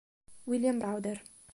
[0.47, 1.21] William Browder